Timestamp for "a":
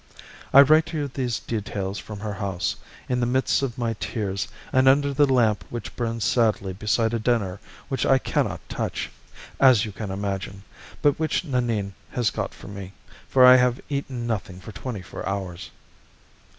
7.13-7.19